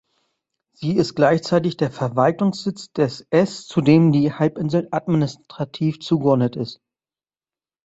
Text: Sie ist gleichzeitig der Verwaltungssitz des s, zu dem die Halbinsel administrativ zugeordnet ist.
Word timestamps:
Sie 0.73 0.95
ist 0.97 1.13
gleichzeitig 1.13 1.77
der 1.77 1.91
Verwaltungssitz 1.91 2.91
des 2.91 3.27
s, 3.29 3.67
zu 3.67 3.81
dem 3.81 4.11
die 4.11 4.33
Halbinsel 4.33 4.87
administrativ 4.89 5.99
zugeordnet 5.99 6.55
ist. 6.55 6.81